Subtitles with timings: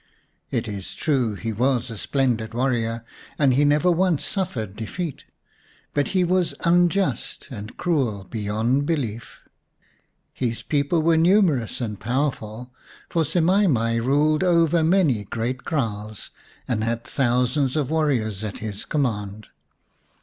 [0.49, 3.05] It is true he was a splendid warrior
[3.37, 5.25] and had never once suffered defeat,
[5.93, 9.41] but he was unjust and cruel beyond belief.
[10.33, 12.71] His people were numerous and powerful,
[13.09, 16.31] for Semai mai ruled over many great kraals,
[16.67, 19.49] and had thousands of warriors at his command.